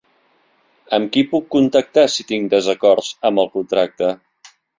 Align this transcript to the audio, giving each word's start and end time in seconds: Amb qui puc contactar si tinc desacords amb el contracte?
Amb 0.97 1.11
qui 1.15 1.21
puc 1.33 1.45
contactar 1.55 2.05
si 2.15 2.25
tinc 2.33 2.49
desacords 2.55 3.11
amb 3.31 3.45
el 3.45 3.53
contracte? 3.61 4.11